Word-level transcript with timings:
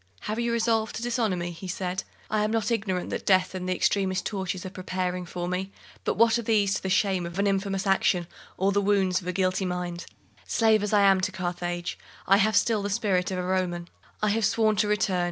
"Have 0.21 0.39
you 0.39 0.51
resolved 0.51 0.95
to 0.95 1.03
dishonour 1.03 1.35
me?" 1.37 1.51
he 1.51 1.67
said. 1.67 2.03
"I 2.27 2.43
am 2.43 2.49
not 2.49 2.71
ignorant 2.71 3.11
that 3.11 3.23
death 3.23 3.53
and 3.53 3.69
the 3.69 3.75
extremest 3.75 4.25
tortures 4.25 4.65
are 4.65 4.71
preparing 4.71 5.27
for 5.27 5.47
me; 5.47 5.71
but 6.05 6.15
what 6.15 6.39
are 6.39 6.41
these 6.41 6.73
to 6.73 6.81
the 6.81 6.89
shame 6.89 7.23
of 7.23 7.37
an 7.37 7.45
infamous 7.45 7.85
action, 7.85 8.25
or 8.57 8.71
the 8.71 8.81
wounds 8.81 9.21
of 9.21 9.27
a 9.27 9.31
guilty 9.31 9.63
mind? 9.65 10.07
Slave 10.47 10.81
as 10.81 10.91
I 10.91 11.01
am 11.03 11.21
to 11.21 11.31
Carthage, 11.31 11.99
I 12.25 12.37
have 12.37 12.55
still 12.55 12.81
the 12.81 12.89
spirit 12.89 13.29
of 13.29 13.37
a 13.37 13.43
Roman. 13.43 13.89
I 14.23 14.29
have 14.29 14.43
sworn 14.43 14.75
to 14.77 14.87
return. 14.87 15.19